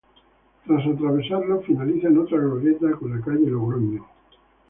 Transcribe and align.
Tras 0.65 0.83
atravesarlo, 0.87 1.61
finaliza 1.61 2.07
en 2.07 2.17
otra 2.17 2.39
glorieta 2.39 2.89
con 2.93 3.11
la 3.15 3.23
calle 3.23 3.45
Logroño. 3.51 4.03